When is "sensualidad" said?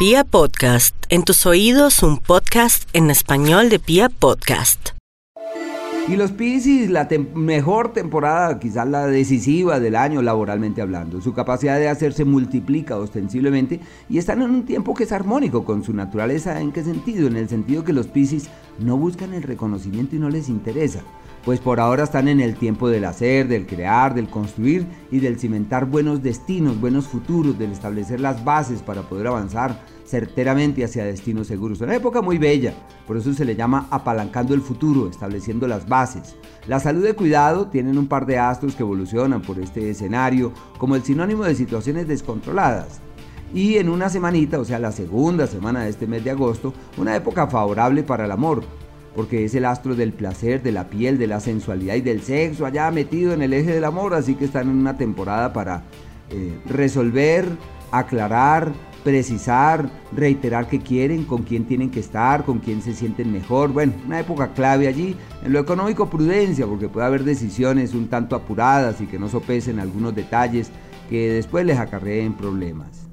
51.40-51.96